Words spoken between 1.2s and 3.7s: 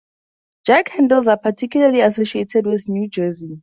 are particularly associated with New Jersey.